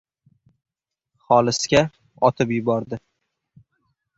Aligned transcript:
Xolisga 1.27 1.83
otib 2.31 2.55
yubordi. 2.57 3.01